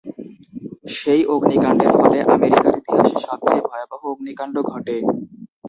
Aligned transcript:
সেই 0.97 1.21
অগ্নিকান্ডের 1.33 1.91
ফলে 1.97 2.19
আমেরিকার 2.27 2.73
ইতিহাসে 2.77 3.17
সবচেয়ে 3.27 3.65
ভয়াবহ 3.67 4.01
অগ্নিকান্ড 4.11 4.55
ঘটে। 4.71 4.95